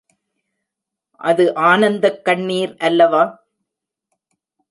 [1.21, 3.23] அது ஆனந்தக்கண்ணிர் அல்லவா?